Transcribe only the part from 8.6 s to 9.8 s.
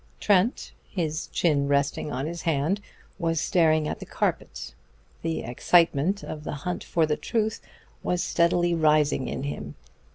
rising in him.